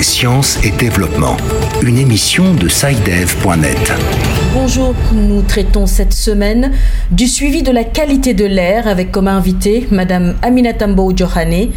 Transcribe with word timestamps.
Sciences 0.00 0.58
et 0.64 0.70
Développement, 0.70 1.36
une 1.82 1.98
émission 1.98 2.54
de 2.54 2.68
SciDev.net. 2.68 3.92
Bonjour, 4.54 4.94
nous 5.12 5.42
traitons 5.42 5.86
cette 5.86 6.14
semaine 6.14 6.72
du 7.10 7.26
suivi 7.28 7.62
de 7.62 7.70
la 7.70 7.84
qualité 7.84 8.32
de 8.32 8.46
l'air 8.46 8.88
avec 8.88 9.12
comme 9.12 9.28
invité 9.28 9.86
Madame 9.90 10.36
Aminatambo 10.40 11.12
Johane, 11.14 11.68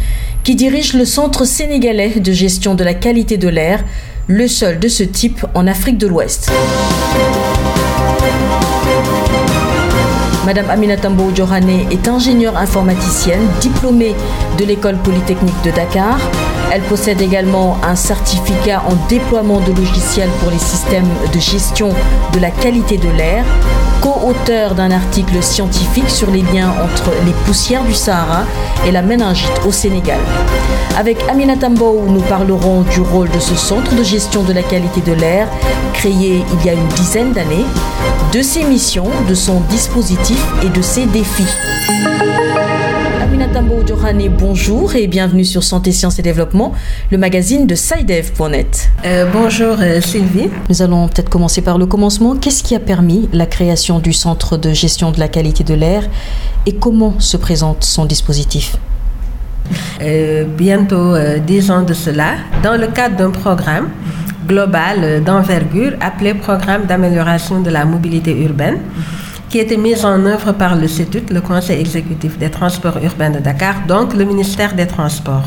qui 0.42 0.54
dirige 0.54 0.94
le 0.94 1.04
Centre 1.04 1.44
sénégalais 1.44 2.18
de 2.18 2.32
gestion 2.32 2.74
de 2.74 2.82
la 2.82 2.94
qualité 2.94 3.36
de 3.36 3.48
l'air, 3.48 3.84
le 4.26 4.48
seul 4.48 4.78
de 4.78 4.88
ce 4.88 5.02
type 5.02 5.44
en 5.54 5.66
Afrique 5.66 5.98
de 5.98 6.06
l'Ouest. 6.06 6.50
Madame 10.46 10.70
Aminatambo 10.70 11.30
Johane 11.34 11.68
est 11.90 12.08
ingénieure 12.08 12.56
informaticienne, 12.56 13.46
diplômée 13.60 14.14
de 14.58 14.64
l'école 14.64 14.96
polytechnique 14.96 15.62
de 15.62 15.70
Dakar. 15.72 16.18
Elle 16.74 16.80
possède 16.80 17.20
également 17.20 17.76
un 17.82 17.94
certificat 17.94 18.82
en 18.88 18.94
déploiement 19.10 19.60
de 19.60 19.72
logiciels 19.72 20.30
pour 20.40 20.50
les 20.50 20.58
systèmes 20.58 21.08
de 21.30 21.38
gestion 21.38 21.90
de 22.32 22.40
la 22.40 22.50
qualité 22.50 22.96
de 22.96 23.10
l'air, 23.10 23.44
co-auteur 24.00 24.74
d'un 24.74 24.90
article 24.90 25.42
scientifique 25.42 26.08
sur 26.08 26.30
les 26.30 26.40
liens 26.40 26.72
entre 26.82 27.10
les 27.26 27.32
poussières 27.44 27.84
du 27.84 27.92
Sahara 27.92 28.44
et 28.86 28.90
la 28.90 29.02
méningite 29.02 29.52
au 29.66 29.70
Sénégal. 29.70 30.18
Avec 30.96 31.18
Amina 31.28 31.58
Tambo, 31.58 32.04
nous 32.08 32.22
parlerons 32.22 32.80
du 32.90 33.02
rôle 33.02 33.28
de 33.28 33.38
ce 33.38 33.54
centre 33.54 33.94
de 33.94 34.02
gestion 34.02 34.42
de 34.42 34.54
la 34.54 34.62
qualité 34.62 35.02
de 35.02 35.12
l'air, 35.12 35.48
créé 35.92 36.42
il 36.54 36.66
y 36.66 36.70
a 36.70 36.72
une 36.72 36.88
dizaine 36.88 37.32
d'années, 37.32 37.66
de 38.32 38.40
ses 38.40 38.64
missions, 38.64 39.10
de 39.28 39.34
son 39.34 39.60
dispositif 39.68 40.42
et 40.64 40.70
de 40.70 40.80
ses 40.80 41.04
défis. 41.04 41.44
Bonjour 44.38 44.94
et 44.94 45.06
bienvenue 45.06 45.44
sur 45.44 45.62
Santé, 45.64 45.90
Sciences 45.92 46.18
et 46.18 46.22
Développement, 46.22 46.72
le 47.10 47.16
magazine 47.16 47.66
de 47.66 47.74
SciDev.net. 47.74 48.90
Euh, 49.06 49.24
bonjour 49.32 49.76
euh, 49.80 50.02
Sylvie. 50.02 50.50
Nous 50.68 50.82
allons 50.82 51.08
peut-être 51.08 51.30
commencer 51.30 51.62
par 51.62 51.78
le 51.78 51.86
commencement. 51.86 52.36
Qu'est-ce 52.36 52.62
qui 52.62 52.74
a 52.74 52.78
permis 52.78 53.30
la 53.32 53.46
création 53.46 54.00
du 54.00 54.12
Centre 54.12 54.58
de 54.58 54.72
gestion 54.74 55.12
de 55.12 55.18
la 55.18 55.28
qualité 55.28 55.64
de 55.64 55.72
l'air 55.72 56.04
et 56.66 56.74
comment 56.74 57.18
se 57.20 57.38
présente 57.38 57.84
son 57.84 58.04
dispositif? 58.04 58.76
Euh, 60.02 60.44
Bientôt 60.44 61.14
dix 61.46 61.70
ans 61.70 61.82
de 61.82 61.94
cela, 61.94 62.34
dans 62.62 62.78
le 62.78 62.88
cadre 62.88 63.16
d'un 63.16 63.30
programme 63.30 63.88
global 64.46 65.24
d'envergure 65.24 65.92
appelé 66.00 66.34
Programme 66.34 66.84
d'amélioration 66.84 67.60
de 67.62 67.70
la 67.70 67.86
mobilité 67.86 68.38
urbaine 68.42 68.78
qui 69.52 69.58
était 69.58 69.76
mise 69.76 70.02
en 70.06 70.24
œuvre 70.24 70.52
par 70.52 70.76
le 70.76 70.88
CETUT, 70.88 71.26
le 71.30 71.42
Conseil 71.42 71.78
exécutif 71.78 72.38
des 72.38 72.50
transports 72.50 72.96
urbains 73.04 73.28
de 73.28 73.38
Dakar, 73.38 73.74
donc 73.86 74.14
le 74.14 74.24
ministère 74.24 74.72
des 74.74 74.86
Transports. 74.86 75.44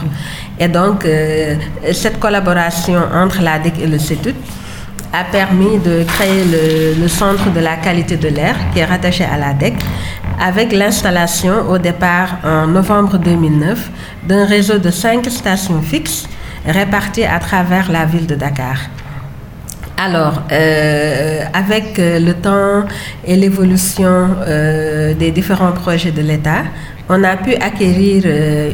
Et 0.59 0.67
donc, 0.67 1.03
euh, 1.06 1.56
cette 1.92 2.20
collaboration 2.20 3.02
entre 3.11 3.42
l'ADEC 3.42 3.73
et 3.81 3.88
le 3.88 3.98
CETUT 3.98 4.36
a 5.11 5.23
permis 5.31 5.80
de 5.80 6.03
créer 6.03 6.44
le, 7.00 7.08
Centre 7.08 7.52
de 7.52 7.59
la 7.59 7.78
qualité 7.78 8.16
de 8.17 8.28
l'air 8.28 8.56
qui 8.72 8.80
est 8.80 8.86
rattaché 8.86 9.23
à 9.23 9.38
l'ADEC 9.39 9.73
avec 10.39 10.72
l'installation 10.72 11.67
au 11.67 11.80
départ 11.80 12.38
en 12.44 12.67
novembre 12.67 13.17
2009 13.17 13.89
d'un 14.28 14.45
réseau 14.45 14.78
de 14.78 14.92
cinq 14.92 15.26
stations 15.31 15.81
fixes 15.81 16.28
réparties 16.67 17.26
à 17.26 17.39
travers 17.39 17.92
la 17.92 18.06
ville 18.06 18.28
de 18.28 18.36
Dakar. 18.36 18.78
Alors, 19.97 20.43
euh, 20.51 21.43
avec 21.53 21.97
euh, 21.99 22.19
le 22.19 22.33
temps 22.33 22.83
et 23.25 23.35
l'évolution 23.38 24.27
euh, 24.45 25.13
des 25.13 25.31
différents 25.31 25.71
projets 25.71 26.11
de 26.11 26.21
l'État, 26.21 26.63
on 27.07 27.23
a 27.23 27.37
pu 27.37 27.55
acquérir 27.55 28.25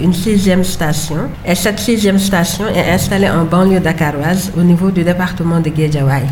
une 0.01 0.13
sixième 0.13 0.63
station. 0.63 1.29
Et 1.45 1.53
cette 1.53 1.79
sixième 1.79 2.17
station 2.17 2.65
est 2.69 2.89
installée 2.89 3.29
en 3.29 3.43
banlieue 3.43 3.81
dakaroise 3.81 4.51
au 4.57 4.61
niveau 4.61 4.89
du 4.89 5.03
département 5.03 5.59
de 5.59 5.69
Guédiawaye. 5.69 6.23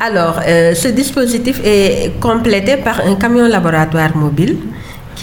Alors, 0.00 0.40
ce 0.44 0.88
dispositif 0.88 1.62
est 1.64 2.20
complété 2.20 2.76
par 2.76 3.00
un 3.06 3.14
camion 3.14 3.48
laboratoire 3.48 4.14
mobile 4.14 4.58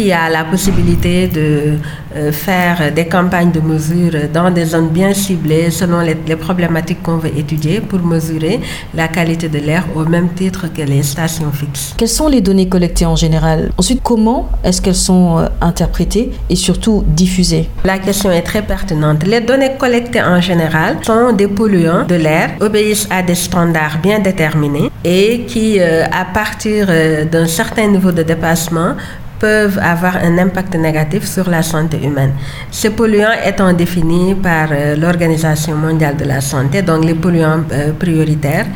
qui 0.01 0.11
a 0.11 0.29
la 0.29 0.43
possibilité 0.45 1.27
de 1.27 1.77
euh, 2.15 2.31
faire 2.31 2.91
des 2.93 3.07
campagnes 3.07 3.51
de 3.51 3.59
mesure 3.59 4.13
dans 4.33 4.49
des 4.49 4.65
zones 4.65 4.89
bien 4.89 5.13
ciblées 5.13 5.69
selon 5.69 5.99
les, 6.01 6.15
problématiques 6.35 7.03
qu'on 7.03 7.17
veut 7.17 7.35
étudier 7.37 7.81
pour 7.81 7.99
mesurer 7.99 8.59
la 8.95 9.07
qualité 9.07 9.47
de 9.47 9.59
l'air 9.59 9.83
au 9.95 10.03
même 10.05 10.29
titre 10.29 10.63
que 10.75 10.81
les 10.81 11.03
stations 11.03 11.51
fixes. 11.51 11.93
Quelles 11.97 12.15
sont 12.21 12.27
les 12.27 12.41
données 12.41 12.67
collectées 12.67 13.05
en 13.05 13.15
général? 13.15 13.71
Ensuite, 13.77 14.01
comment 14.01 14.49
est-ce 14.63 14.81
qu'elles 14.81 15.03
sont 15.11 15.37
euh, 15.37 15.47
interprétées 15.61 16.31
et 16.49 16.55
surtout 16.55 17.03
diffusées? 17.05 17.69
La 17.85 17.99
question 17.99 18.31
est 18.31 18.41
très 18.51 18.63
pertinente. 18.63 19.23
Les 19.25 19.41
données 19.41 19.73
collectées 19.77 20.23
en 20.23 20.41
général 20.41 20.97
sont 21.03 21.31
des 21.33 21.47
polluants 21.47 22.05
de 22.07 22.15
l'air, 22.15 22.49
obéissent 22.59 23.07
à 23.11 23.21
des 23.21 23.35
standards 23.35 23.99
bien 24.01 24.19
déterminés 24.19 24.89
et 25.03 25.41
qui, 25.47 25.79
euh, 25.79 26.05
à 26.11 26.25
partir 26.25 26.87
d'un 27.31 27.47
certain 27.47 27.87
niveau 27.87 28.11
de 28.11 28.23
dépassement, 28.23 28.95
peuvent 29.41 29.79
avoir 29.81 30.17
un 30.17 30.37
impact 30.37 30.75
négatif 30.75 31.25
sur 31.25 31.49
la 31.49 31.63
santé 31.63 31.97
humaine. 32.07 32.33
Ces 32.69 32.91
polluants 32.91 33.37
étant 33.43 33.73
définis 33.73 34.35
par 34.35 34.67
euh, 34.71 34.95
l'Organisation 34.95 35.75
mondiale 35.75 36.15
de 36.15 36.25
la 36.25 36.41
santé, 36.41 36.83
donc 36.83 37.03
les 37.03 37.15
polluants 37.15 37.63
euh, 37.73 37.91
prioritaires, 37.93 38.67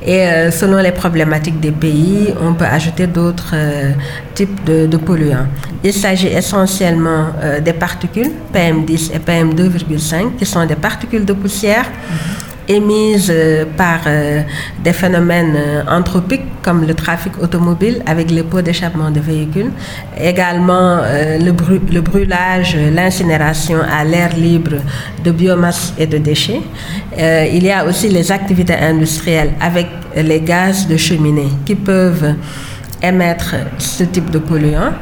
et 0.00 0.20
euh, 0.20 0.50
selon 0.52 0.78
les 0.78 0.92
problématiques 0.92 1.58
des 1.58 1.72
pays, 1.72 2.32
on 2.40 2.54
peut 2.54 2.70
ajouter 2.78 3.08
d'autres 3.08 3.56
types 4.34 4.64
de, 4.64 4.96
polluants. 4.96 5.48
Il 5.82 5.92
s'agit 5.92 6.28
essentiellement 6.28 7.26
des 7.64 7.72
particules 7.72 8.32
PM10 8.54 9.12
et 9.16 9.18
PM2,5, 9.18 10.36
qui 10.38 10.46
sont 10.46 10.64
des 10.66 10.76
particules 10.76 11.24
de 11.24 11.32
poussière 11.32 11.86
euh, 12.70 13.64
par 13.76 14.00
euh, 14.06 14.42
des 14.82 14.92
phénomènes 14.92 15.54
euh, 15.56 15.82
anthropiques 15.88 16.42
comme 16.62 16.86
le 16.86 16.94
trafic 16.94 17.32
automobile 17.42 18.02
avec 18.06 18.30
les 18.30 18.44
pots 18.44 18.62
d'échappement 18.62 19.10
de 19.10 19.18
véhicules, 19.18 19.72
également 20.16 21.00
le, 21.40 22.00
brûlage, 22.00 22.76
l'incinération 22.94 23.78
à 23.80 24.04
l'air 24.04 24.36
libre 24.36 24.76
de 25.24 25.32
biomasse 25.32 25.92
et 25.98 26.06
de 26.06 26.18
déchets. 26.18 26.60
il 27.18 27.64
y 27.64 27.70
a 27.72 27.84
aussi 27.84 28.08
les 28.08 28.30
activités 28.30 28.76
industrielles 28.76 29.54
avec 29.60 29.88
les 30.14 30.40
gaz 30.40 30.86
de 30.86 30.96
cheminée 30.96 31.50
qui 31.66 31.74
peuvent 31.74 32.36
émettre 33.02 33.56
ce 33.78 34.04
type 34.04 34.30
de 34.30 34.38
polluants. 34.38 34.92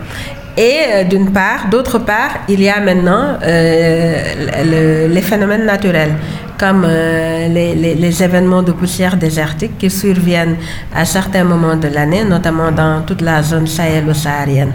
Et 0.57 1.05
d'une 1.11 1.31
part, 1.31 1.69
d'autre 1.71 1.99
part, 1.99 2.41
il 2.49 2.63
y 2.63 2.71
a 2.71 2.81
maintenant 2.81 3.39
les 3.45 5.23
phénomènes 5.23 5.67
naturels 5.67 6.15
comme 6.61 6.85
euh, 6.87 7.49
les, 7.49 8.23
événements 8.23 8.63
de 8.63 8.73
poussière 8.73 9.17
désertique 9.17 9.79
qui 9.79 9.89
surviennent 9.89 10.57
à 10.95 11.07
certains 11.07 11.43
moments 11.43 11.77
de 11.77 11.89
l'année, 11.89 12.23
notamment 12.23 12.71
dans 12.71 13.01
toute 13.01 13.23
la 13.23 13.43
zone 13.43 13.67
sahélo-saharienne. 13.67 14.75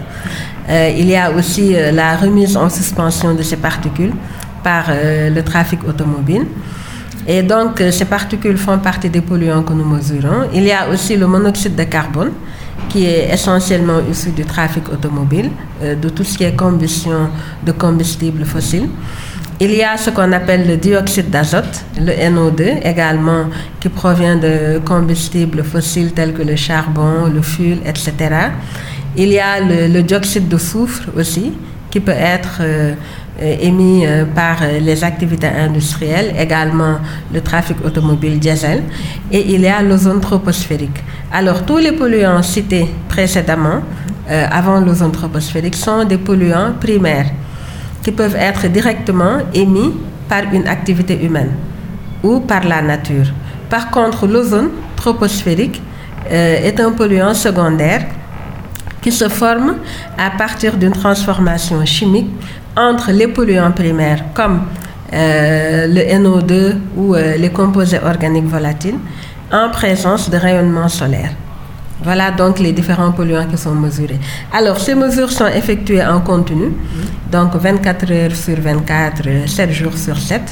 Euh, 0.68 0.90
il 0.98 1.08
y 1.08 1.16
a 1.16 1.30
aussi 1.30 1.76
euh, 1.76 1.92
la 1.92 2.16
remise 2.16 2.56
en 2.56 2.68
suspension 2.68 3.34
de 3.34 3.42
ces 3.42 3.56
particules 3.56 4.14
par 4.64 4.86
le 5.36 5.40
trafic 5.42 5.78
automobile. 5.86 6.44
Et 7.28 7.40
donc, 7.44 7.80
ces 7.92 8.04
particules 8.04 8.56
font 8.58 8.78
partie 8.78 9.08
des 9.08 9.20
polluants 9.20 9.62
que 9.62 9.72
nous 9.72 9.84
mesurons. 9.84 10.48
Il 10.52 10.64
y 10.64 10.72
a 10.72 10.88
aussi 10.88 11.16
le 11.16 11.28
monoxyde 11.28 11.76
de 11.76 11.84
carbone, 11.84 12.32
qui 12.88 13.06
est 13.06 13.32
essentiellement 13.32 14.00
issu 14.10 14.30
du 14.30 14.44
trafic 14.44 14.88
automobile, 14.92 15.52
de 15.80 16.08
tout 16.08 16.24
ce 16.24 16.36
qui 16.36 16.42
est 16.42 16.56
combustion 16.56 17.30
de 17.64 17.70
combustibles 17.70 18.44
fossiles. 18.44 18.88
Il 19.58 19.72
y 19.74 19.82
a 19.82 19.96
ce 19.96 20.10
qu'on 20.10 20.32
appelle 20.32 20.68
le 20.68 20.76
dioxyde 20.76 21.30
d'azote, 21.30 21.82
le 21.98 22.12
NO2 22.12 22.82
également, 22.84 23.46
qui 23.80 23.88
provient 23.88 24.36
de 24.36 24.78
combustibles 24.84 25.64
fossiles 25.64 26.12
tels 26.12 26.34
que 26.34 26.42
le 26.42 26.56
charbon, 26.56 27.24
le 27.32 27.40
fût, 27.40 27.78
etc. 27.86 28.12
Il 29.16 29.30
y 29.30 29.38
a 29.38 29.60
le, 29.60 30.02
dioxyde 30.02 30.46
de 30.46 30.58
soufre 30.58 31.04
aussi, 31.16 31.54
qui 31.90 32.00
peut 32.00 32.12
être 32.12 32.58
euh, 32.60 32.94
émis 33.40 34.04
euh, 34.04 34.26
par 34.26 34.58
les 34.78 35.02
activités 35.02 35.46
industrielles, 35.46 36.34
également 36.38 36.98
le 37.32 37.40
trafic 37.40 37.82
automobile 37.82 38.38
diesel, 38.38 38.82
et 39.32 39.54
il 39.54 39.62
y 39.62 39.68
a 39.68 39.80
l'ozone 39.80 40.20
troposphérique. 40.20 41.02
Alors 41.32 41.64
tous 41.64 41.78
les 41.78 41.92
polluants 41.92 42.42
cités 42.42 42.88
précédemment, 43.08 43.80
euh, 44.30 44.46
avant 44.50 44.80
l'ozone 44.80 45.12
troposphérique, 45.12 45.76
sont 45.76 46.04
des 46.04 46.18
polluants 46.18 46.74
primaires 46.78 47.30
qui 48.06 48.12
peuvent 48.12 48.36
être 48.36 48.68
directement 48.68 49.38
émis 49.52 49.92
par 50.28 50.44
une 50.52 50.68
activité 50.68 51.20
humaine 51.24 51.50
ou 52.22 52.38
par 52.38 52.62
la 52.64 52.80
nature. 52.80 53.26
Par 53.68 53.90
contre, 53.90 54.28
l'ozone 54.28 54.70
troposphérique 54.94 55.82
euh, 56.30 56.68
est 56.68 56.78
un 56.78 56.92
polluant 56.92 57.34
secondaire 57.34 58.02
qui 59.02 59.10
se 59.10 59.28
forme 59.28 59.78
à 60.16 60.30
partir 60.30 60.76
d'une 60.76 60.92
transformation 60.92 61.84
chimique 61.84 62.30
entre 62.76 63.10
les 63.10 63.26
polluants 63.26 63.72
primaires 63.72 64.22
comme 64.34 64.60
euh, 65.12 65.88
le 65.88 66.02
NO2 66.22 66.76
ou 66.96 67.16
euh, 67.16 67.36
les 67.36 67.50
composés 67.50 67.98
organiques 67.98 68.46
volatiles 68.46 69.00
en 69.52 69.68
présence 69.70 70.30
de 70.30 70.36
rayonnement 70.36 70.86
solaire. 70.86 71.32
Voilà 72.02 72.30
donc 72.30 72.58
les 72.58 72.72
différents 72.72 73.12
polluants 73.12 73.46
qui 73.46 73.56
sont 73.56 73.74
mesurés. 73.74 74.20
Alors, 74.52 74.78
ces 74.78 74.94
mesures 74.94 75.32
sont 75.32 75.46
effectuées 75.46 76.04
en 76.04 76.20
continu, 76.20 76.72
donc 77.32 77.54
24 77.56 78.12
heures 78.12 78.36
sur 78.36 78.60
24, 78.60 79.48
7 79.48 79.72
jours 79.72 79.96
sur 79.96 80.16
7. 80.18 80.42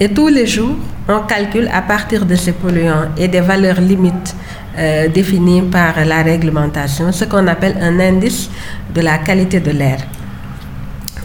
Et 0.00 0.08
tous 0.08 0.28
les 0.28 0.46
jours, 0.46 0.74
on 1.08 1.20
calcule 1.20 1.68
à 1.72 1.82
partir 1.82 2.26
de 2.26 2.34
ces 2.34 2.52
polluants 2.52 3.10
et 3.16 3.28
des 3.28 3.40
valeurs 3.40 3.80
limites 3.80 4.34
euh, 4.76 5.06
définies 5.08 5.62
par 5.62 6.04
la 6.04 6.22
réglementation 6.22 7.12
ce 7.12 7.24
qu'on 7.26 7.46
appelle 7.46 7.76
un 7.80 8.00
indice 8.00 8.50
de 8.92 9.00
la 9.00 9.18
qualité 9.18 9.60
de 9.60 9.70
l'air. 9.70 9.98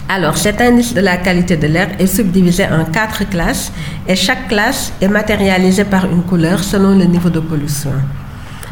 Alors, 0.07 0.37
cet 0.37 0.61
indice 0.61 0.93
de 0.93 1.01
la 1.01 1.17
qualité 1.17 1.57
de 1.57 1.65
l'air 1.67 1.89
est 1.97 2.07
subdivisé 2.07 2.65
en 2.65 2.85
quatre 2.85 3.27
classes 3.27 3.71
et 4.07 4.15
chaque 4.15 4.47
classe 4.47 4.93
est 5.01 5.07
matérialisée 5.07 5.85
par 5.85 6.05
une 6.05 6.21
couleur 6.23 6.63
selon 6.63 6.95
le 6.95 7.05
niveau 7.05 7.29
de 7.29 7.39
pollution. 7.39 7.91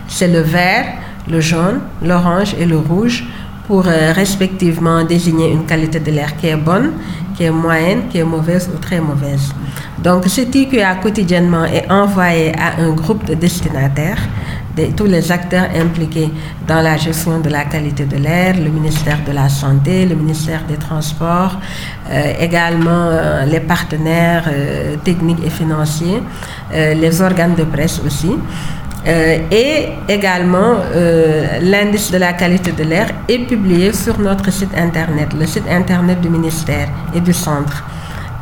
C'est 0.07 0.27
le 0.27 0.39
vert, 0.39 0.85
le 1.29 1.41
jaune, 1.41 1.81
l'orange 2.01 2.55
et 2.59 2.65
le 2.65 2.77
rouge 2.77 3.25
pour 3.67 3.85
euh, 3.87 4.13
respectivement 4.13 5.03
désigner 5.03 5.51
une 5.51 5.65
qualité 5.65 5.99
de 5.99 6.11
l'air 6.11 6.35
qui 6.37 6.47
est 6.47 6.55
bonne, 6.55 6.93
qui 7.35 7.43
est 7.43 7.51
moyenne, 7.51 8.07
qui 8.09 8.17
est 8.17 8.23
mauvaise 8.23 8.69
ou 8.73 8.77
très 8.79 9.01
mauvaise. 9.01 9.53
Donc 10.01 10.25
ce 10.27 10.41
TQA 10.41 10.95
quotidiennement 10.95 11.65
est 11.65 11.91
envoyé 11.91 12.53
à 12.57 12.81
un 12.81 12.91
groupe 12.93 13.25
de 13.25 13.33
destinataires, 13.33 14.21
de 14.77 14.85
tous 14.95 15.05
les 15.05 15.31
acteurs 15.31 15.67
impliqués 15.75 16.29
dans 16.65 16.81
la 16.81 16.95
gestion 16.97 17.39
de 17.39 17.49
la 17.49 17.65
qualité 17.65 18.05
de 18.05 18.15
l'air, 18.15 18.55
le 18.55 18.69
ministère 18.69 19.19
de 19.27 19.33
la 19.33 19.49
Santé, 19.49 20.05
le 20.05 20.15
ministère 20.15 20.61
des 20.69 20.77
Transports, 20.77 21.57
euh, 22.09 22.33
également 22.39 23.07
euh, 23.09 23.43
les 23.45 23.59
partenaires 23.59 24.49
techniques 25.03 25.43
et 25.45 25.49
financiers, 25.49 26.21
les 26.71 27.21
organes 27.21 27.55
de 27.55 27.63
presse 27.63 27.99
aussi. 28.05 28.31
Euh, 29.07 29.37
et 29.51 29.89
également, 30.09 30.75
euh, 30.93 31.59
l'indice 31.61 32.11
de 32.11 32.17
la 32.17 32.33
qualité 32.33 32.73
de 32.73 32.83
l'air 32.83 33.07
est 33.29 33.39
publié 33.39 33.93
sur 33.93 34.19
notre 34.19 34.51
site 34.51 34.75
internet, 34.77 35.29
le 35.39 35.45
site 35.45 35.63
internet 35.69 36.19
du 36.19 36.29
ministère 36.29 36.89
et 37.15 37.21
du 37.21 37.31
centre. 37.31 37.83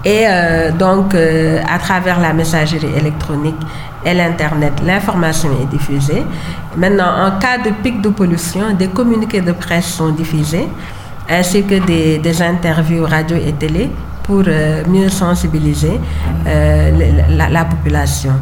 Et 0.03 0.23
euh, 0.25 0.71
donc, 0.71 1.15
à 1.15 1.79
travers 1.79 2.19
la 2.19 2.33
messagerie 2.33 2.93
électronique 2.97 3.55
et 4.05 4.13
l'Internet, 4.13 4.73
l'information 4.85 5.49
est 5.61 5.65
diffusée. 5.65 6.23
Maintenant, 6.77 7.27
en 7.27 7.39
cas 7.39 7.57
de 7.57 7.69
pic 7.83 8.01
de 8.01 8.09
pollution, 8.09 8.73
des 8.77 8.87
communiqués 8.87 9.41
de 9.41 9.51
presse 9.51 9.85
sont 9.85 10.09
diffusés, 10.09 10.67
ainsi 11.29 11.63
que 11.63 11.75
des, 12.19 12.41
interviews 12.41 13.05
radio 13.05 13.35
et 13.37 13.53
télé 13.53 13.89
pour 14.23 14.43
mieux 14.87 15.09
sensibiliser 15.09 15.99
la, 16.45 17.65
population. 17.65 18.33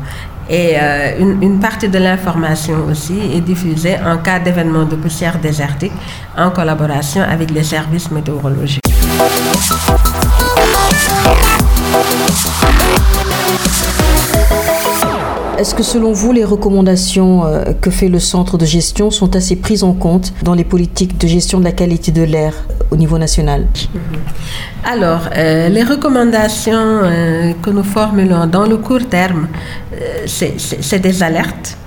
Et 0.50 0.76
euh, 0.78 1.20
une, 1.20 1.42
une, 1.42 1.60
partie 1.60 1.88
de 1.88 1.98
l'information 1.98 2.86
aussi 2.92 3.18
est 3.34 3.42
diffusée 3.42 3.96
en 4.06 4.18
cas 4.18 4.40
d'événement 4.40 4.84
de 4.84 4.96
poussière 4.96 5.40
désertique 5.40 5.94
en 6.38 6.50
collaboration 6.52 7.22
avec 7.22 7.52
les 7.52 7.64
services 7.64 8.12
météorologiques. 8.12 8.84
Est-ce 15.64 15.76
que 15.76 15.84
selon 15.84 16.12
vous, 16.12 16.34
les 16.34 16.44
recommandations 16.44 17.46
euh, 17.46 17.72
que 17.80 17.90
fait 17.90 18.10
le 18.10 18.20
centre 18.20 18.58
de 18.58 18.66
gestion 18.66 19.12
sont 19.12 19.34
assez 19.34 19.56
prises 19.56 19.86
en 19.86 19.94
compte 19.94 20.34
dans 20.44 20.56
les 20.56 20.66
politiques 20.66 21.18
de 21.18 21.26
gestion 21.26 21.58
de 21.62 21.64
la 21.64 21.72
qualité 21.72 22.12
de 22.12 22.22
l'air 22.24 22.54
au 22.92 22.98
niveau 22.98 23.18
national? 23.18 23.62
Mhm. 23.94 24.02
Alors, 24.84 25.30
euh, 25.38 25.70
les 25.70 25.84
recommandations 25.84 26.74
euh, 26.76 27.54
que 27.62 27.70
nous 27.70 27.84
formulons 27.84 28.46
dans 28.46 28.66
le 28.66 28.76
court 28.76 29.08
terme, 29.08 29.48
c'est 30.26 31.00
des 31.00 31.24
alertes 31.24 31.78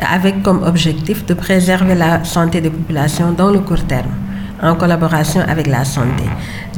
avec 0.00 0.42
comme 0.42 0.62
objectif 0.62 1.26
de 1.26 1.34
préserver 1.34 1.94
la 1.94 2.24
santé 2.24 2.62
des 2.62 2.70
populations 2.70 3.32
dans 3.32 3.50
le 3.50 3.58
court 3.60 3.84
terme 3.86 4.14
en 4.62 4.74
collaboration 4.76 5.42
avec 5.46 5.66
la 5.66 5.84
santé. 5.84 6.24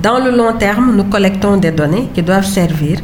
Dans 0.02 0.18
le 0.18 0.32
long 0.32 0.54
terme, 0.58 0.96
nous 0.96 1.04
collectons 1.04 1.56
des 1.56 1.70
données 1.70 2.08
qui 2.12 2.22
doivent 2.24 2.50
servir 2.60 2.98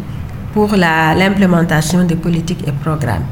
pour 0.53 0.71
l'implémentation 0.75 2.03
des 2.03 2.17
politiques 2.17 2.67
et 2.67 2.73
programmes. 2.73 3.27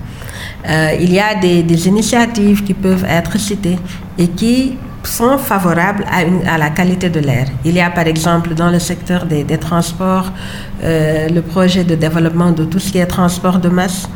Euh, 0.69 0.97
il 1.01 1.13
y 1.13 1.19
a 1.19 1.35
des, 1.35 1.89
initiatives 1.89 2.63
qui 2.63 2.75
peuvent 2.75 3.05
être 3.09 3.39
citées 3.39 3.79
et 4.19 4.29
qui 4.29 4.77
sont 5.03 5.37
favorables 5.37 6.05
à, 6.47 6.59
la 6.59 6.71
qualité 6.71 7.11
de 7.11 7.19
l'air. 7.19 7.49
Il 7.65 7.75
y 7.75 7.81
a 7.81 7.91
par 7.91 8.07
exemple 8.07 8.55
dans 8.55 8.71
le 8.71 8.79
secteur 8.79 9.27
des, 9.27 9.43
des 9.43 9.59
transports 9.59 10.31
euh, 10.85 11.29
le 11.29 11.43
projet 11.43 11.83
de 11.83 11.97
développement 11.97 12.53
de 12.53 12.65
tout 12.65 12.79
ce 12.79 12.93
qui 12.93 12.99
est 12.99 13.07
transport 13.07 13.59
de 13.59 13.69
masse 13.69 14.09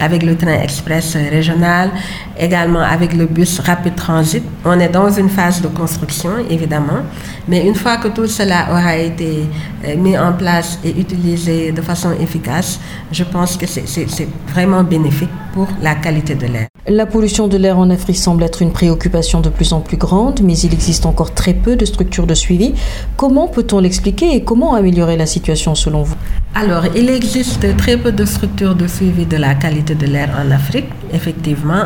avec 0.00 0.22
le 0.22 0.36
train 0.36 0.60
express 0.60 1.16
régional, 1.16 1.90
également 2.38 2.80
avec 2.80 3.14
le 3.14 3.26
bus 3.26 3.60
rapide 3.60 3.94
transit. 3.94 4.42
On 4.64 4.78
est 4.80 4.88
dans 4.88 5.10
une 5.10 5.28
phase 5.28 5.60
de 5.60 5.68
construction, 5.68 6.30
évidemment, 6.48 7.02
mais 7.48 7.66
une 7.66 7.74
fois 7.74 7.96
que 7.98 8.08
tout 8.08 8.26
cela 8.26 8.66
aura 8.70 8.96
été 8.96 9.44
euh, 9.84 9.96
mis 9.96 10.16
en 10.18 10.32
place 10.32 10.78
et 10.84 10.90
utilisé 10.98 11.72
de 11.72 11.82
façon 11.82 12.12
efficace, 12.20 12.80
je 13.10 13.24
pense 13.24 13.56
que 13.56 13.66
c'est 13.66 14.28
vraiment 14.48 14.82
bénéfique 14.82 15.30
pour 15.52 15.68
la 15.80 15.94
qualité 15.96 16.34
de 16.34 16.46
l'air. 16.46 16.71
La 16.88 17.06
pollution 17.06 17.46
de 17.46 17.56
l'air 17.56 17.78
en 17.78 17.90
Afrique 17.90 18.16
semble 18.16 18.42
être 18.42 18.60
une 18.60 18.72
préoccupation 18.72 19.40
de 19.40 19.48
plus 19.50 19.72
en 19.72 19.78
plus 19.78 19.96
grande, 19.96 20.40
mais 20.42 20.58
il 20.58 20.74
existe 20.74 21.06
encore 21.06 21.32
très 21.32 21.54
peu 21.54 21.76
de 21.76 21.84
structures 21.84 22.26
de 22.26 22.34
suivi. 22.34 22.74
Comment 23.16 23.46
peut-on 23.46 23.78
l'expliquer 23.78 24.34
et 24.34 24.42
comment 24.42 24.74
améliorer 24.74 25.16
la 25.16 25.26
situation 25.26 25.76
selon 25.76 26.02
vous? 26.02 26.16
Alors, 26.56 26.86
il 26.96 27.08
existe 27.08 27.76
très 27.76 27.96
peu 27.96 28.10
de 28.10 28.24
structures 28.24 28.74
de 28.74 28.88
suivi 28.88 29.26
de 29.26 29.36
la 29.36 29.54
qualité 29.54 29.94
de 29.94 30.06
l'air 30.06 30.30
en 30.44 30.50
Afrique. 30.50 30.86
Effectivement, 31.14 31.84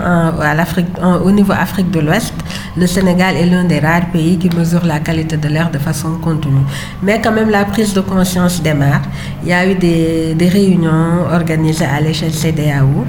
au 1.22 1.30
niveau 1.30 1.52
Afrique 1.52 1.90
de 1.90 2.00
l'Ouest, 2.00 2.32
le 2.74 2.86
Sénégal 2.86 3.36
est 3.36 3.46
l'un 3.46 3.64
des 3.64 3.80
rares 3.80 4.10
pays 4.10 4.38
qui 4.38 4.48
mesure 4.56 4.86
la 4.86 5.00
qualité 5.00 5.36
de 5.36 5.48
l'air 5.48 5.70
de 5.70 5.78
façon 5.78 6.12
continue. 6.22 6.64
Mais 7.02 7.20
quand 7.20 7.32
même, 7.32 7.50
la 7.50 7.66
prise 7.66 7.92
de 7.92 8.00
conscience 8.00 8.62
démarre. 8.62 9.02
Il 9.42 9.50
y 9.50 9.52
a 9.52 9.70
eu 9.70 9.74
des, 9.74 10.34
des 10.34 10.48
réunions 10.48 11.26
organisées 11.30 11.84
à 11.84 12.00
l'échelle 12.00 12.32
CDAO 12.32 13.04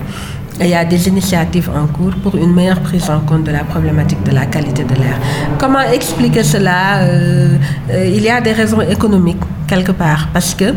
il 0.60 0.68
y 0.68 0.74
a 0.74 0.86
des 0.86 1.08
initiatives 1.08 1.70
en 1.70 1.88
cours 1.88 2.16
pour 2.24 2.36
une 2.36 2.54
meilleure 2.54 2.80
prise 2.80 3.10
en 3.10 3.20
compte 3.20 3.44
de 3.44 3.52
la 3.52 3.64
problématique 3.64 4.24
de 4.24 4.32
la 4.32 4.46
qualité 4.46 4.84
de 4.84 4.96
l'air. 4.96 5.18
Comment 5.60 5.82
expliquer 5.82 6.44
cela 6.44 7.00
euh, 7.00 7.58
euh, 7.92 8.12
Il 8.16 8.24
y 8.24 8.30
a 8.30 8.42
des 8.42 8.54
raisons 8.54 8.82
économiques 8.82 9.42
quelque 9.68 9.92
part 9.92 10.30
parce 10.34 10.56
que 10.56 10.74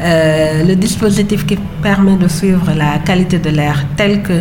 euh, 0.00 0.64
le 0.64 0.74
dispositif 0.74 1.46
qui 1.46 1.56
permet 1.82 2.16
de 2.16 2.28
suivre 2.28 2.72
la 2.76 2.98
qualité 3.04 3.38
de 3.38 3.50
l'air 3.50 3.84
tel 3.96 4.22
que 4.22 4.40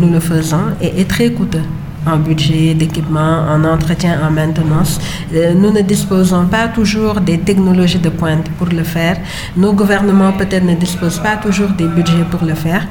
nous 0.00 0.10
le 0.12 0.20
faisons 0.20 0.64
est 0.80 1.08
très 1.08 1.30
coûteux 1.30 1.62
en 2.08 2.16
budget 2.18 2.74
d'équipement, 2.74 3.44
en 3.54 3.64
entretien, 3.64 4.18
en 4.26 4.30
maintenance. 4.30 5.00
Euh, 5.34 5.54
nous 5.54 5.70
ne 5.70 5.82
disposons 5.82 6.46
pas 6.46 6.68
toujours 6.68 7.20
des 7.20 7.38
technologies 7.38 7.98
de 7.98 8.08
pointe 8.08 8.48
pour 8.58 8.68
le 8.68 8.82
faire. 8.82 9.16
Nos 9.56 9.72
gouvernements 9.72 10.32
peut-être 10.32 10.64
ne 10.64 10.74
disposent 10.74 11.20
pas 11.20 11.36
toujours 11.36 11.70
des 11.70 11.86
budgets 11.86 12.26
pour 12.30 12.44
le 12.44 12.54
faire. 12.54 12.86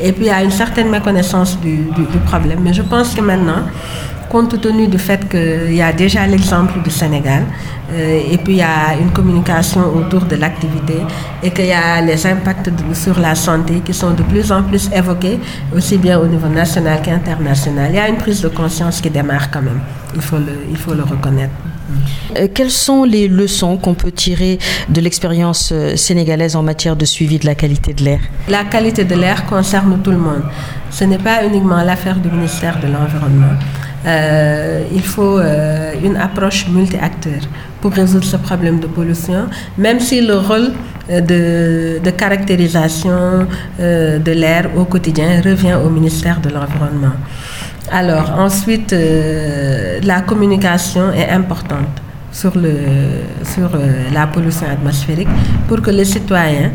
Et 0.00 0.12
puis 0.12 0.24
il 0.24 0.28
y 0.28 0.30
a 0.30 0.42
une 0.42 0.50
certaine 0.50 0.90
méconnaissance 0.90 1.58
du, 1.60 1.76
du, 1.96 2.04
du 2.14 2.18
problème. 2.26 2.60
Mais 2.62 2.72
je 2.72 2.82
pense 2.82 3.14
que 3.14 3.20
maintenant, 3.20 3.62
compte 4.32 4.58
tenu 4.60 4.88
du 4.88 4.98
fait 4.98 5.28
qu'il 5.28 5.74
y 5.74 5.82
a 5.82 5.92
déjà 5.92 6.26
l'exemple 6.26 6.80
du 6.82 6.90
Sénégal, 6.90 7.42
euh, 7.92 8.32
et 8.32 8.38
puis 8.38 8.54
il 8.54 8.58
y 8.58 8.62
a 8.62 8.96
une 8.98 9.10
communication 9.18 9.82
autour 9.98 10.22
de 10.32 10.36
l'activité, 10.36 10.98
et 11.42 11.50
qu'il 11.50 11.66
y 11.66 11.72
a 11.72 12.00
les 12.00 12.26
impacts 12.26 12.70
de, 12.70 12.94
sur 12.94 13.16
la 13.20 13.34
santé 13.34 13.74
qui 13.84 13.92
sont 13.92 14.12
de 14.20 14.22
plus 14.22 14.50
en 14.50 14.62
plus 14.62 14.84
évoqués, 15.00 15.38
aussi 15.76 15.98
bien 15.98 16.18
au 16.18 16.26
niveau 16.26 16.48
national 16.48 17.02
qu'international. 17.02 17.88
Il 17.90 17.96
y 17.96 17.98
a 17.98 18.08
une 18.08 18.16
prise 18.16 18.40
de 18.40 18.48
conscience 18.48 19.02
qui 19.02 19.10
démarre 19.10 19.50
quand 19.50 19.64
même, 19.70 19.80
il 20.14 20.22
faut 20.22 20.38
le, 20.38 20.54
il 20.70 20.78
faut 20.78 20.94
le 20.94 21.02
reconnaître. 21.02 21.52
Euh, 22.38 22.48
quelles 22.54 22.70
sont 22.70 23.04
les 23.04 23.28
leçons 23.28 23.76
qu'on 23.76 23.96
peut 24.02 24.12
tirer 24.12 24.58
de 24.88 25.00
l'expérience 25.02 25.70
euh, 25.72 25.94
sénégalaise 25.96 26.56
en 26.56 26.62
matière 26.62 26.96
de 26.96 27.04
suivi 27.04 27.38
de 27.38 27.44
la 27.44 27.54
qualité 27.54 27.92
de 27.92 28.02
l'air? 28.02 28.20
La 28.48 28.64
qualité 28.64 29.04
de 29.04 29.14
l'air 29.14 29.44
concerne 29.44 30.00
tout 30.02 30.10
le 30.10 30.22
monde. 30.28 30.44
Ce 30.90 31.04
n'est 31.04 31.18
pas 31.18 31.44
uniquement 31.44 31.82
l'affaire 31.82 32.16
du 32.16 32.30
ministère 32.30 32.80
de 32.80 32.86
l'Environnement. 32.86 33.54
Euh, 34.04 34.82
il 34.92 35.02
faut 35.02 35.38
euh, 35.38 35.92
une 36.02 36.16
approche 36.16 36.66
multi-acteurs 36.68 37.46
pour 37.80 37.92
résoudre 37.92 38.24
ce 38.24 38.36
problème 38.36 38.80
de 38.80 38.86
pollution, 38.86 39.46
même 39.78 40.00
si 40.00 40.20
le 40.20 40.36
rôle 40.38 40.72
euh, 41.10 42.00
de, 42.00 42.10
caractérisation 42.10 43.46
de 43.78 44.32
l'air 44.32 44.70
au 44.76 44.84
quotidien 44.84 45.40
revient 45.44 45.74
au 45.84 45.88
ministère 45.88 46.40
de 46.40 46.48
l'Environnement. 46.48 47.14
Alors 47.90 48.38
ensuite, 48.38 48.94
la 50.02 50.20
communication 50.22 51.12
est 51.12 51.28
importante 51.28 52.00
sur, 52.30 52.56
le, 52.56 52.74
sur 53.44 53.70
la 54.14 54.26
pollution 54.28 54.66
atmosphérique 54.70 55.28
pour 55.68 55.82
que 55.82 55.90
les 55.90 56.04
citoyens 56.04 56.70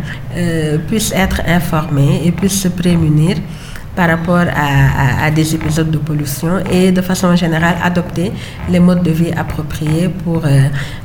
puissent 0.88 1.14
être 1.14 1.42
informés 1.48 2.22
et 2.26 2.32
puissent 2.32 2.62
se 2.62 2.68
prémunir 2.68 3.38
par 3.98 4.10
rapport 4.10 4.46
à, 4.56 5.32
des 5.32 5.56
épisodes 5.56 5.90
de 5.90 5.98
pollution 5.98 6.54
et 6.72 6.92
de 6.92 7.02
façon 7.02 7.36
générale 7.36 7.78
adopter 7.84 8.32
les 8.70 8.80
modes 8.80 9.02
de 9.02 9.10
vie 9.12 9.32
appropriés 9.36 10.08
pour 10.24 10.46
euh, 10.46 10.50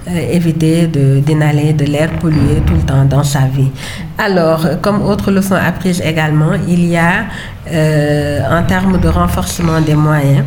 euh, 0.09 0.39
éviter 0.39 0.87
d'inhaler 1.27 1.73
de, 1.73 1.85
de 1.85 1.91
l'air 1.91 2.11
pollué 2.21 2.61
tout 2.67 2.75
le 2.75 2.83
temps 2.83 3.07
dans 3.07 3.25
sa 3.25 3.47
vie. 3.57 3.71
Alors, 4.19 4.61
comme 4.83 5.01
autre 5.03 5.31
leçon 5.31 5.55
apprise 5.55 6.03
également, 6.05 6.53
il 6.69 6.85
y 6.87 6.99
a 6.99 7.25
euh, 7.73 8.59
en 8.59 8.63
termes 8.65 9.01
de 9.01 9.09
renforcement 9.09 9.81
des 9.81 9.95
moyens, 9.95 10.45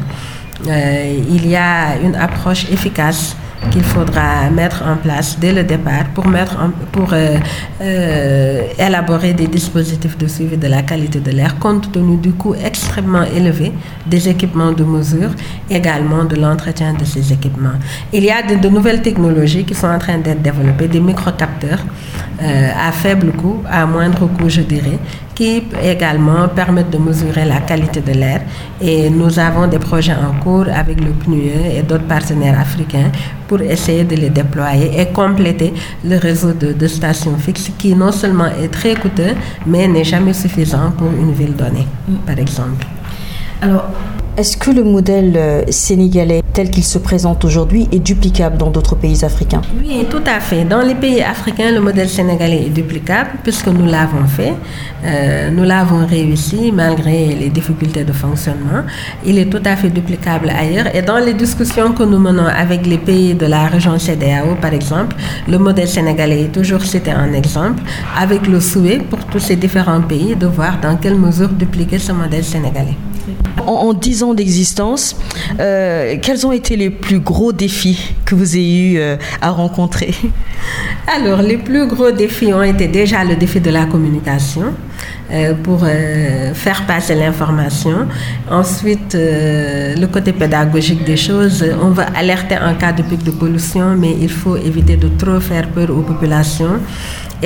il 1.36 1.48
y 1.48 1.56
a 1.56 1.98
une 2.02 2.16
approche 2.16 2.64
efficace 2.72 3.36
qu'il 3.72 3.84
faudra 3.84 4.50
mettre 4.50 4.84
en 4.86 4.96
place 4.98 5.38
dès 5.40 5.52
le 5.54 5.64
départ 5.64 6.06
pour, 6.14 6.28
mettre 6.28 6.58
pour 6.92 7.10
euh, 7.14 7.38
euh, 7.82 8.62
élaborer 8.78 9.34
des 9.34 9.48
dispositifs 9.48 10.18
de 10.18 10.28
suivi 10.28 10.58
de 10.58 10.68
la 10.68 10.82
qualité 10.82 11.20
de 11.20 11.32
l'air 11.32 11.58
compte 11.60 11.92
tenu 11.92 12.18
du 12.18 12.32
coût 12.34 12.56
extrêmement 12.56 13.24
élevé 13.24 13.72
des 14.06 14.30
équipements 14.30 14.72
de 14.72 14.84
mesure, 14.84 15.32
également 15.70 16.24
de 16.26 16.36
l'entretien 16.36 16.94
de 16.94 17.06
ces 17.06 17.34
équipements. 17.34 17.78
Il 18.14 18.24
y 18.24 18.32
a 18.32 18.42
de, 18.44 18.68
nouvelles 18.70 19.02
technologies 19.02 19.64
qui 19.64 19.76
sont 19.76 19.88
en 19.88 20.00
train 20.00 20.18
d'être 20.18 20.42
développées, 20.42 20.88
des 20.88 21.00
microcapteurs 21.00 21.84
euh, 22.42 22.70
à 22.88 22.92
faible 22.92 23.32
coût, 23.34 23.62
à 23.70 23.86
moindre 23.86 24.28
coût 24.28 24.50
je 24.50 24.62
dirais, 24.62 25.00
qui 25.36 25.64
également 25.84 26.48
permettent 26.48 26.90
de 26.90 26.98
mesurer 26.98 27.46
la 27.46 27.60
qualité 27.60 28.00
de 28.00 28.14
l'air. 28.14 28.42
Et 28.82 29.10
nous 29.10 29.38
avons 29.38 29.68
des 29.68 29.80
projets 29.80 30.16
en 30.16 30.40
cours 30.42 30.66
avec 30.74 31.00
le 31.02 31.12
PNUE 31.12 31.78
et 31.78 31.84
d'autres 31.84 32.08
partenaires 32.08 32.60
africains 32.60 33.12
pour 33.48 33.62
essayer 33.62 34.06
de 34.06 34.16
les 34.16 34.30
déployer 34.30 35.00
et 35.00 35.08
compléter 35.08 35.74
le 36.04 36.18
réseau 36.18 36.54
de, 36.54 36.88
stations 36.88 37.38
fixes 37.38 37.72
qui 37.78 37.94
non 37.94 38.12
seulement 38.12 38.48
est 38.48 38.70
très 38.70 38.96
coûteux, 38.96 39.36
mais 39.68 39.88
n'est 39.88 40.04
jamais 40.04 40.34
suffisant 40.34 40.92
pour 40.98 41.08
une 41.08 41.34
ville 41.34 41.56
donnée, 41.56 41.88
par 42.26 42.40
exemple. 42.40 42.86
Alors, 43.62 43.90
est-ce 44.38 44.58
que 44.58 44.70
le 44.70 44.84
modèle 44.84 45.34
euh, 45.38 45.64
sénégalais 45.70 46.42
tel 46.54 46.70
qu'il 46.70 46.84
se 46.84 46.98
présente 46.98 47.46
aujourd'hui 47.46 47.88
est 47.92 48.00
duplicable 48.00 48.58
dans 48.58 48.70
d'autres 48.70 48.96
pays 48.96 49.24
africains? 49.24 49.62
Oui, 49.80 50.06
tout 50.10 50.24
à 50.26 50.40
fait. 50.40 50.66
Dans 50.66 50.82
les 50.82 50.96
pays 50.96 51.22
africains, 51.22 51.72
le 51.72 51.80
modèle 51.80 52.10
sénégalais 52.10 52.64
est 52.66 52.70
duplicable 52.70 53.32
puisque 53.44 53.68
nous 53.68 53.86
l'avons 53.86 54.26
fait. 54.28 54.54
Euh, 55.06 55.50
nous 55.52 55.64
l'avons 55.64 56.06
réussi 56.06 56.72
malgré 56.74 57.28
les 57.36 57.50
difficultés 57.50 58.04
de 58.04 58.12
fonctionnement. 58.12 58.84
Il 59.26 59.38
est 59.38 59.46
tout 59.46 59.62
à 59.64 59.76
fait 59.78 59.90
duplicable 59.90 60.50
ailleurs. 60.50 60.94
Et 60.94 61.02
dans 61.02 61.20
les 61.20 61.34
discussions 61.34 61.94
que 61.94 62.04
nous 62.04 62.20
menons 62.20 62.48
avec 62.48 62.86
les 62.86 62.98
pays 62.98 63.36
de 63.36 63.46
la 63.46 63.68
région 63.68 63.98
CDAO, 63.98 64.56
par 64.62 64.74
exemple, 64.74 65.16
le 65.48 65.58
modèle 65.58 65.88
sénégalais 65.88 66.44
est 66.44 66.52
toujours 66.52 66.82
cité 66.84 67.14
en 67.14 67.32
exemple, 67.34 67.84
avec 68.20 68.48
le 68.48 68.60
souhait 68.60 69.00
pour 69.10 69.20
tous 69.26 69.40
ces 69.40 69.56
différents 69.56 70.02
pays 70.02 70.36
de 70.36 70.48
voir 70.48 70.80
dans 70.82 70.98
quelle 70.98 71.16
mesure 71.16 71.50
dupliquer 71.50 72.00
ce 72.00 72.12
modèle 72.12 72.44
sénégalais. 72.44 72.98
En, 73.66 73.94
10 73.94 74.24
ans 74.24 74.34
d'existence, 74.34 75.16
euh, 75.60 76.16
quels 76.22 76.46
ont 76.46 76.52
été 76.52 76.76
les 76.76 76.90
plus 76.90 77.20
gros 77.20 77.54
défis 77.54 78.14
que 78.26 78.36
vous 78.36 78.56
ayez 78.56 78.92
eu 78.92 78.98
euh, 78.98 79.16
à 79.42 79.50
rencontrer? 79.52 80.14
Alors, 81.16 81.42
les 81.42 81.58
plus 81.58 81.88
gros 81.88 82.12
défis 82.12 82.54
ont 82.54 82.64
été 82.64 82.88
déjà 82.88 83.24
le 83.24 83.36
défi 83.36 83.60
de 83.60 83.70
la 83.70 83.86
communication. 83.86 84.74
Euh, 85.32 85.56
pour 85.56 85.80
faire 86.54 86.86
passer 86.86 87.16
l'information. 87.16 88.08
Ensuite, 88.48 89.16
le 89.16 90.06
côté 90.06 90.32
pédagogique 90.34 91.04
des 91.04 91.18
choses, 91.18 91.66
on 91.82 91.90
va 91.90 92.04
alerter 92.16 92.58
en 92.60 92.76
cas 92.76 92.92
de 92.92 93.02
pic 93.02 93.24
de 93.24 93.32
pollution, 93.32 93.96
mais 93.98 94.16
il 94.22 94.30
faut 94.30 94.56
éviter 94.56 94.98
de 94.98 95.08
trop 95.18 95.40
faire 95.40 95.70
peur 95.70 95.90
aux 95.90 96.04
populations. 96.04 96.80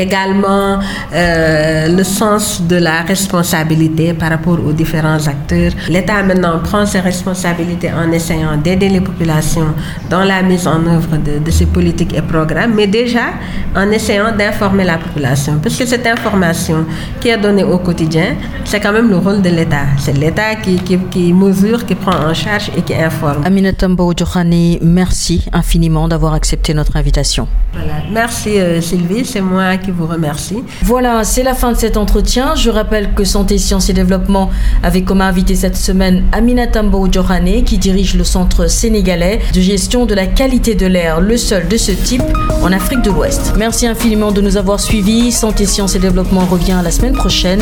Également, 0.06 0.79
euh, 1.13 1.88
le 2.00 2.03
sens 2.03 2.62
de 2.62 2.77
la 2.77 3.01
responsabilité 3.01 4.13
par 4.13 4.29
rapport 4.29 4.60
aux 4.65 4.72
différents 4.72 5.24
acteurs. 5.27 5.72
L'État 5.89 6.24
maintenant 6.24 6.60
prend 6.63 6.86
ses 6.86 7.01
responsabilités 7.01 7.91
en 7.91 8.10
essayant 8.12 8.56
d'aider 8.56 8.89
les 8.89 9.01
populations 9.01 9.70
dans 10.10 10.24
la 10.24 10.41
mise 10.41 10.65
en 10.68 10.79
œuvre 10.96 11.18
de, 11.18 11.39
de 11.46 11.51
ces 11.51 11.65
politiques 11.65 12.13
et 12.15 12.22
programmes, 12.22 12.74
mais 12.75 12.88
déjà 12.88 13.27
en 13.75 13.89
essayant 13.91 14.32
d'informer 14.36 14.86
la 14.86 14.98
population. 14.98 15.60
Parce 15.62 15.75
que 15.77 15.86
cette 15.86 16.08
information 16.08 16.86
qui 17.20 17.27
est 17.29 17.38
donnée 17.38 17.63
au 17.63 17.79
quotidien, 17.79 18.36
c'est 18.63 18.79
quand 18.79 18.94
même 18.94 19.10
le 19.10 19.18
rôle 19.18 19.41
de 19.41 19.50
l'État. 19.50 19.86
C'est 19.98 20.18
l'État 20.18 20.56
qui, 20.56 20.75
qui, 20.77 20.98
qui, 21.12 21.34
mesure, 21.34 21.86
qui 21.86 21.96
prend 21.96 22.18
en 22.29 22.34
charge 22.34 22.72
et 22.77 22.82
qui 22.82 22.94
informe. 22.96 23.44
Aminata 23.46 23.88
Mbaudjokhane, 23.88 24.77
merci 24.82 25.46
infiniment 25.51 26.08
d'avoir 26.08 26.34
accepté 26.34 26.74
notre 26.74 26.96
invitation. 26.96 27.48
Voilà. 27.74 28.03
Merci 28.12 28.60
euh, 28.60 28.82
Sylvie, 28.82 29.25
c'est 29.25 29.41
moi 29.41 29.77
qui 29.77 29.88
vous 29.91 30.08
remercie. 30.08 30.63
Voilà, 30.84 31.24
c'est 31.24 31.43
la 31.43 31.53
fin 31.53 31.72
de 31.72 31.77
cet 31.77 31.98
entretien. 31.98 32.55
Je 32.55 32.69
rappelle 32.69 33.13
que 33.13 33.24
Santé, 33.24 33.58
Sciences 33.58 33.89
et 33.89 33.93
Développement 33.93 34.50
avait 34.84 35.03
comme 35.03 35.22
invité 35.22 35.55
cette 35.55 35.77
semaine 35.77 36.24
Aminata 36.31 36.84
Mbaudjokhane 36.84 37.63
qui 37.63 37.77
dirige 37.77 38.15
le 38.15 38.24
Centre 38.24 38.67
sénégalais 38.67 39.39
de 39.53 39.62
gestion 39.62 40.05
de 40.05 40.13
la 40.13 40.25
qualité 40.25 40.75
de 40.75 40.86
l'air, 40.86 41.22
le 41.22 41.38
seul 41.38 41.67
de 41.67 41.77
ce 41.77 41.91
type 41.91 42.24
en 42.62 42.72
Afrique 42.72 43.01
de 43.01 43.12
l'Ouest. 43.12 43.53
Merci 43.58 43.88
infiniment 43.88 44.31
de 44.31 44.41
nous 44.41 44.58
avoir 44.58 44.79
suivis. 44.79 45.31
Santé, 45.31 45.65
Sciences 45.65 45.96
et 45.96 46.00
Développement 46.00 46.46
revient 46.46 46.79
la 46.84 46.91
semaine 46.91 47.13
prochaine. 47.13 47.62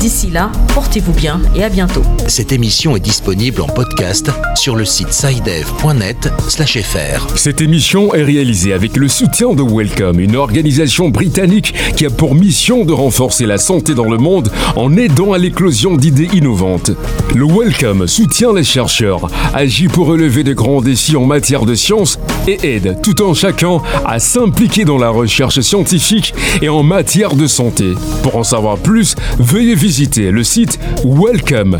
D'ici 0.00 0.30
là, 0.30 0.50
portez-vous 0.74 1.12
bien 1.12 1.40
et 1.54 1.64
à 1.64 1.68
bientôt. 1.68 2.02
Cette 2.26 2.52
émission 2.52 2.96
est 2.96 3.00
disponible 3.00 3.60
en 3.60 3.66
podcast 3.66 4.30
sur 4.54 4.76
le 4.76 4.84
site 4.84 5.12
sidev.net/fr. 5.12 7.36
Cette 7.36 7.60
émission 7.60 8.14
est 8.14 8.22
réalisée 8.22 8.72
avec 8.72 8.96
le 8.96 9.08
soutien 9.08 9.54
de 9.54 9.62
Welcome, 9.62 10.20
une 10.20 10.36
organisation 10.36 11.08
britannique 11.08 11.57
qui 11.96 12.06
a 12.06 12.10
pour 12.10 12.34
mission 12.34 12.84
de 12.84 12.92
renforcer 12.92 13.46
la 13.46 13.58
santé 13.58 13.94
dans 13.94 14.08
le 14.08 14.18
monde 14.18 14.50
en 14.76 14.96
aidant 14.96 15.32
à 15.32 15.38
l'éclosion 15.38 15.96
d'idées 15.96 16.28
innovantes. 16.32 16.90
Le 17.34 17.46
Welcome 17.46 18.06
soutient 18.06 18.52
les 18.52 18.64
chercheurs, 18.64 19.28
agit 19.54 19.88
pour 19.88 20.06
relever 20.06 20.44
de 20.44 20.52
grands 20.52 20.80
défis 20.80 21.16
en 21.16 21.24
matière 21.24 21.64
de 21.64 21.74
sciences 21.74 22.18
et 22.46 22.58
aide 22.62 22.98
tout 23.02 23.22
en 23.22 23.34
chacun 23.34 23.78
à 24.06 24.18
s'impliquer 24.18 24.84
dans 24.84 24.98
la 24.98 25.10
recherche 25.10 25.60
scientifique 25.60 26.34
et 26.62 26.68
en 26.68 26.82
matière 26.82 27.34
de 27.34 27.46
santé. 27.46 27.94
Pour 28.22 28.36
en 28.36 28.44
savoir 28.44 28.78
plus, 28.78 29.14
veuillez 29.38 29.74
visiter 29.74 30.30
le 30.30 30.44
site 30.44 30.78
welcome.ac.uk. 31.04 31.78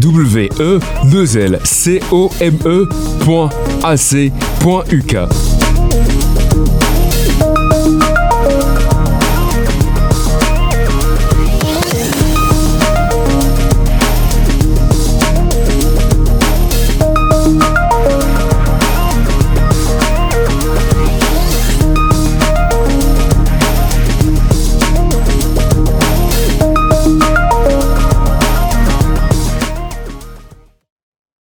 w 0.00 0.48
e 0.58 0.80
2 1.10 1.36
l 1.36 1.58
c 1.64 2.00
o 2.10 2.30
m 2.40 2.56
e.ac.uk. 2.64 3.52